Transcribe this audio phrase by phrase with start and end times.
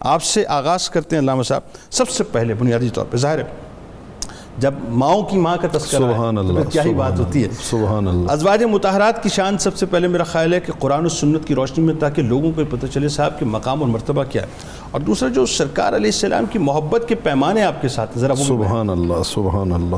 [0.00, 1.60] آپ سے آغاز کرتے ہیں علامہ صاحب
[1.90, 3.44] سب سے پہلے بنیادی طور پہ ظاہر ہے
[4.58, 8.32] جب ماؤں کی ماں کا تذکرہ سبحان اللہ کیا ہی بات ہوتی ہے؟ سبحان اللہ۔
[8.32, 11.54] ازواج متحرات کی شان سب سے پہلے میرا خیال ہے کہ قرآن و سنت کی
[11.54, 14.46] روشنی میں تاکہ لوگوں کو پتہ چلے صاحب کہ مقام اور مرتبہ کیا ہے۔
[14.90, 18.90] اور دوسرا جو سرکار علیہ السلام کی محبت کے پیمانے آپ کے ساتھ ذرا سبحان
[18.90, 19.96] اللہ سبحان اللہ۔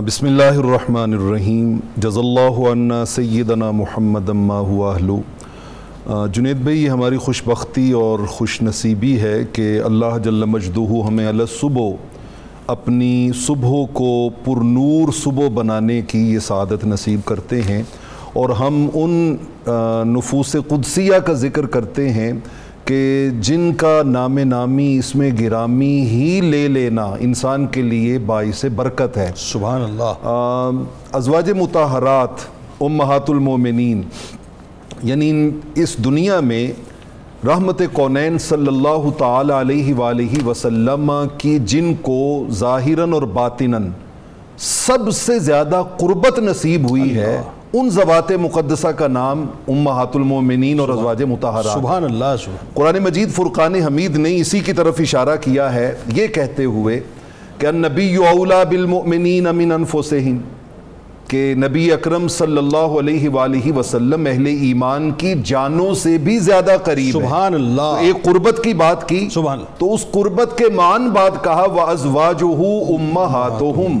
[0.00, 5.20] بسم اللہ الرحمن الرحیم۔ جز اللہ عنا سیدنا محمد اما ہوا اہلو۔
[6.06, 11.30] جنید بھائی یہ ہماری خوش بختی اور خوش نصیبی ہے کہ اللہ جل مجدہ ہمیں
[11.30, 11.90] علی صبح
[12.66, 17.82] اپنی صبح کو پر نور صبح بنانے کی یہ سعادت نصیب کرتے ہیں
[18.32, 19.36] اور ہم ان
[20.06, 22.32] نفوس قدسیہ کا ذکر کرتے ہیں
[22.84, 28.64] کہ جن کا نام نامی اس میں گرامی ہی لے لینا انسان کے لیے باعث
[28.76, 30.70] برکت ہے۔ سبحان اللہ۔
[31.12, 34.02] ازواج متحرات امہات المومنین
[35.02, 36.66] یعنی اس دنیا میں
[37.46, 43.88] رحمت کونین صلی اللہ تعالی علیہ وآلہ وسلم کی جن کو ظاہراً اور باطناً
[44.58, 47.40] سب سے زیادہ قربت نصیب ہوئی ہے
[47.72, 53.30] ان ذوات مقدسہ کا نام امہات المومنین اور ازواج متحرات سبحان اللہ سبحان قرآن مجید
[53.34, 57.00] فرقان حمید نے اسی کی طرف اشارہ کیا ہے یہ کہتے ہوئے
[57.58, 60.38] کہ النبی اولا بالمؤمنین من انفسہم۔
[61.28, 66.76] کہ نبی اکرم صلی اللہ علیہ وآلہ وسلم اہل ایمان کی جانوں سے بھی زیادہ
[66.84, 70.64] قریب ہے سبحان اللہ۔ ایک قربت کی بات کی۔ سبحان اللہ۔ تو اس قربت کے
[70.74, 74.00] مان بعد کہا وَأَزْوَاجُهُ أُمَّهَاتُهُمْ۔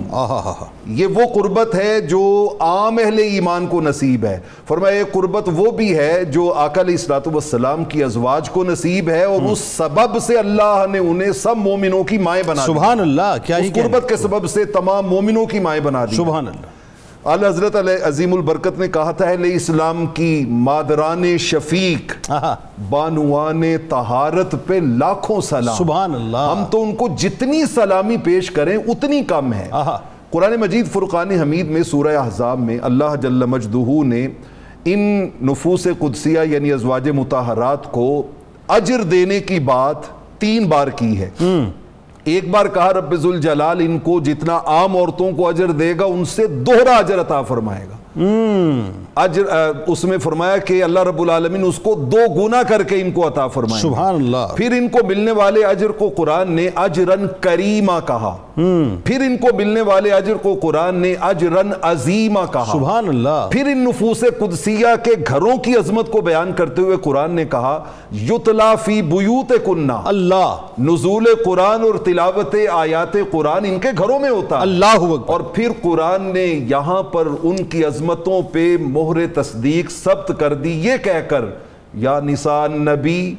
[0.86, 5.70] یہ وہ قربت ہے جو عام اہل ایمان کو نصیب ہے۔ فرمایا یہ قربت وہ
[5.70, 10.18] بھی ہے جو آقا علیہ الصلوۃ والسلام کی ازواج کو نصیب ہے اور اس سبب
[10.22, 14.08] سے اللہ نے انہیں سب مومنوں کی مائیں بنا دی۔ سبحان اللہ کیا اس قربت
[14.08, 16.73] کے سبب سے تمام مومنوں کی مائیں بنا دی۔ سبحان اللہ۔
[17.24, 22.30] اعلی حضرت علیہ عظیم البرکت نے کہا تھا اہل اسلام کی مادران شفیق
[22.90, 28.76] بانوان طہارت پہ لاکھوں سلام۔ سبحان اللہ۔ ہم تو ان کو جتنی سلامی پیش کریں
[28.76, 29.68] اتنی کم ہے
[30.30, 34.26] قرآن مجید فرقان حمید میں سورہ احزاب میں اللہ جل مجدہ نے
[34.84, 38.22] ان نفوس قدسیہ یعنی ازواج متحرات کو
[38.68, 39.96] اجر دینے کی بات
[40.38, 41.30] تین بار کی ہے۔
[42.24, 46.24] ایک بار کہا رب ذوالجلال ان کو جتنا عام عورتوں کو اجر دے گا ان
[46.24, 47.96] سے دوہرا اجر عطا فرمائے گا۔
[49.14, 49.42] اجر
[49.86, 53.26] اس میں فرمایا کہ اللہ رب العالمین اس کو دو گنا کر کے ان کو
[53.26, 57.26] عطا فرمائے گا سبحان اللہ پھر ان کو ملنے والے اجر کو قرآن نے اجرن
[57.40, 58.36] کریمہ کہا۔
[59.04, 63.66] پھر ان کو ملنے والے اجر کو قرآن نے اجرن عظیمہ کہا۔ سبحان اللہ پھر
[63.66, 67.84] ان نفوس قدسیہ کے گھروں کی عظمت کو بیان کرتے ہوئے قرآن نے کہا
[68.30, 74.30] یتلا فی بیوت کنہ اللہ۔ نزول قرآن اور تلاوت آیات قرآن ان کے گھروں میں
[74.30, 79.90] ہوتا اللہ اکبر۔ اور پھر قرآن نے یہاں پر ان کی عظمتوں پہ مہر تصدیق
[79.90, 81.44] ثبت کر دی یہ کہہ کر
[81.94, 83.34] یا نساء نبی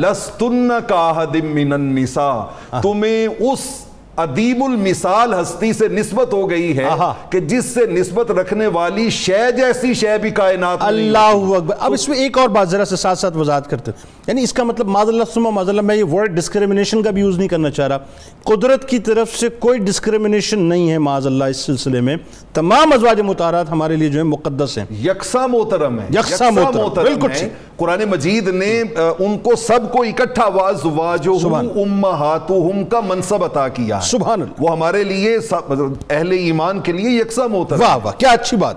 [0.00, 3.84] لستن کا من النساء۔ تمہیں اس
[4.18, 6.84] عدیم المثال ہستی سے نسبت ہو گئی ہے۔
[7.30, 12.08] کہ جس سے نسبت رکھنے والی شے جیسی شے بھی کائنات اللہ اکبر۔ اب اس
[12.08, 14.86] میں ایک اور بات ذرا سے ساتھ ساتھ وضاحت کرتے ہیں۔ یعنی اس کا مطلب
[14.86, 17.88] معذ اللہ سمہ معذ اللہ میں یہ ورڈ ڈسکریمنیشن کا بھی یوز نہیں کرنا چاہ
[17.88, 17.98] رہا۔
[18.44, 22.16] قدرت کی طرف سے کوئی ڈسکریمنیشن نہیں ہے معاذ اللہ اس سلسلے میں۔
[22.54, 27.30] تمام ازواج متعارات ہمارے لیے جو ہے مقدس ہیں۔ یکساں محترم ہے یکساں محترم، بالکل
[27.30, 28.82] ہے۔ قرآن مجید نے
[29.18, 34.54] ان کو سب کو اکٹھا وازواجہم سبحان۔ امہاتہم کا منصب عطا کیا ہے سبحان اللہ.
[34.58, 38.76] وہ ہمارے لیے سب- اہل ایمان کے لیے یکساں محترم واہ واہ کیا اچھی بات۔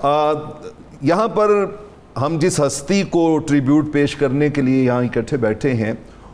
[1.02, 1.66] یہاں پر
[2.22, 5.94] ہم جس ہستی کو ٹریبیوٹ پیش کرنے کے لیے یہاں اکٹھے بیٹھے ہیں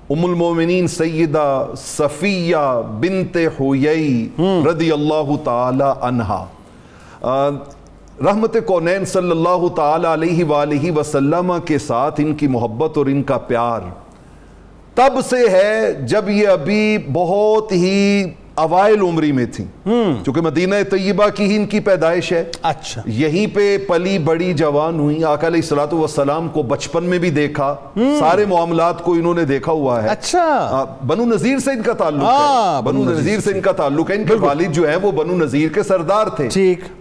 [0.09, 6.45] ام المومنین سیدہ صفیہ بنت حویئی رضی اللہ تعالی عنہا۔
[7.21, 7.49] آ،
[8.21, 13.23] رحمت کونین صلی اللہ تعالی علیہ وآلہ وسلم کے ساتھ ان کی محبت اور ان
[13.23, 13.79] کا پیار۔
[14.93, 18.23] تب سے ہے جب یہ ابھی بہت ہی
[18.57, 19.85] اوائل عمری میں تھیں۔
[20.25, 24.99] چونکہ مدینہ طیبہ کی ہی ان کی پیدائش ہے۔ اچھا۔ یہیں پہ پلی بڑی جوان
[24.99, 27.75] ہوئی۔ آقا علیہ الصلوۃ والسلام کو بچپن میں بھی دیکھا۔
[28.19, 32.23] سارے معاملات کو انہوں نے دیکھا ہوا ہے۔ اچھا۔ بنو نذیر سے ان کا تعلق
[32.23, 35.11] ہاں، ہے بنو نذیر سے ان کا تعلق ہے۔ ان کے والد جو ہیں وہ
[35.11, 36.49] بنو نذیر کے سردار تھے۔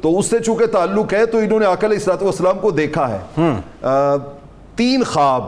[0.00, 3.40] تو اس سے چونکہ تعلق ہے تو انہوں نے آقا علیہ والسلام کو دیکھا ہے۔
[4.76, 5.42] تین خواب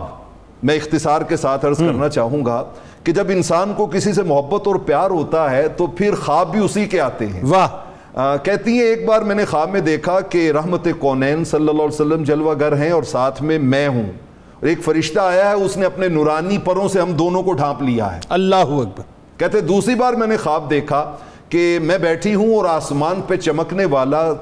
[0.63, 2.65] میں اختصار کے ساتھ عرض کرنا چاہوں گا۔
[3.05, 6.65] کہ جب انسان کو کسی سے محبت اور پیار ہوتا ہے تو پھر خواب بھی
[6.65, 7.69] اسی کے آتے ہیں۔ واہ۔
[8.15, 11.83] آ، کہتی ہیں ایک بار میں نے خواب میں دیکھا کہ رحمت کونین صلی اللہ
[11.83, 14.07] علیہ وسلم جلوہ گر ہیں اور ساتھ میں میں ہوں۔
[14.61, 17.83] اور ایک فرشتہ آیا ہے اس نے اپنے نورانی پروں سے ہم دونوں کو ڈھانپ
[17.83, 19.03] لیا ہے۔ اللہ اکبر۔
[19.37, 21.17] کہتے دوسری بار میں نے خواب دیکھا
[21.49, 24.33] کہ میں بیٹھی ہوں اور آسمان پہ چمکنے والا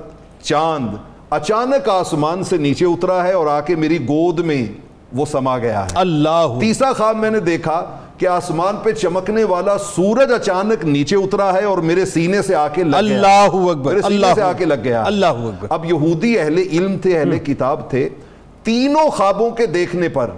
[0.43, 0.89] چاند
[1.31, 4.67] اچانک آسمان سے نیچے اترا ہے اور آ کے میری گود میں
[5.13, 7.85] وہ سما گیا ہے۔ اللہ تیسرا خواب میں نے دیکھا
[8.19, 12.69] کہ آسمان پہ چمکنے والا سورج اچانک نیچے اترا ہے اور میرے سینے سے آ
[12.69, 15.67] کے لگ گیا۔ اللہ اکبر میرے سینے اللہ سے آ کے لگ گیا۔ اللہ اکبر۔
[15.71, 18.09] اب یہودی اہل علم تھے اہل کتاب تھے
[18.63, 20.31] تینوں خوابوں کے دیکھنے پر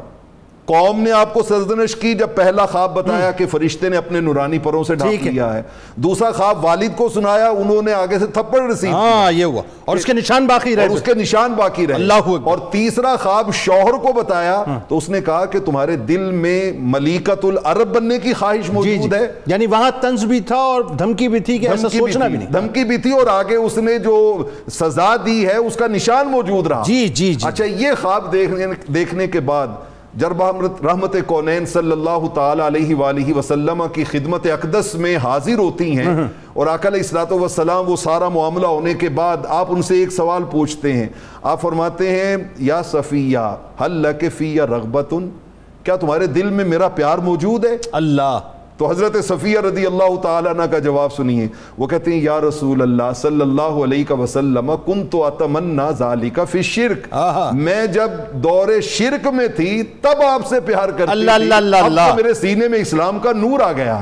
[0.68, 4.58] قوم نے آپ کو سرزنش کی جب پہلا خواب بتایا کہ فرشتے نے اپنے نورانی
[4.58, 5.62] پروں سے ڈھانپ ہے۔ لیا ہے.
[5.96, 9.62] دوسرا خواب والد کو سنایا انہوں نے آگے سے تھپڑ رسید ہاں یہ ہوا.
[9.84, 11.94] اور اس کے نشان باقی رہے اس کے نشان باقی رہے.
[11.94, 16.72] اللہ۔ اور تیسرا خواب شوہر کو بتایا تو اس نے کہا کہ تمہارے دل میں
[16.78, 20.82] ملیکت العرب بننے کی خواہش جی موجود جی ہے۔ یعنی وہاں طنز بھی تھا اور
[20.82, 23.98] دھمکی بھی تھی کہ ایسا سوچنا بھی نہیں۔ دھمکی بھی تھی اور آگے اس نے
[23.98, 28.34] جو سزا دی ہے اس کا نشان موجود رہا۔ جی جی جی۔ اچھا یہ خواب
[28.94, 29.68] دیکھنے کے بعد
[30.16, 35.98] ہم رحمت کونین صلی اللہ تعالی علیہ وآلہ وسلم کی خدمت اقدس میں حاضر ہوتی
[35.98, 36.14] ہیں
[36.52, 40.12] اور آقا علیہ الصلوۃ والسلام وہ سارا معاملہ ہونے کے بعد آپ ان سے ایک
[40.12, 41.08] سوال پوچھتے ہیں۔
[41.42, 44.06] آپ فرماتے ہیں یا صفیہ حل
[44.36, 45.14] فی رغبت
[45.82, 48.38] کیا تمہارے دل میں میرا پیار موجود ہے؟ اللہ۔
[48.78, 51.46] تو حضرت صفیہ رضی اللہ تعالیٰ عنہ کا جواب سنیے
[51.78, 56.62] وہ کہتے ہیں یا رسول اللہ صلی اللہ علیہ وسلم کن تو اتمنا ذالک فی
[56.62, 57.14] شرک۔
[57.54, 58.10] میں جب
[58.44, 62.34] دور شرک میں تھی تب آپ سے پیار کرتی اللہ، تھی اللہ، اللہ، اللہ۔ میرے
[62.34, 63.96] سینے میں اسلام کا نور آ گیا